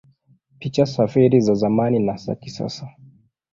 [0.59, 2.89] Picha za feri za zamani na za kisasa